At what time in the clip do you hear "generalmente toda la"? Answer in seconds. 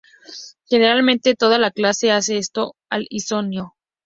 0.65-1.69